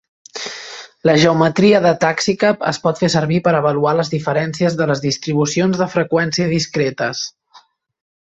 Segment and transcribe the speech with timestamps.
[1.07, 5.83] La geometria de Taxicab es pot fer servir per avaluar les diferències de les distribucions
[5.83, 7.21] de freqüència discretes.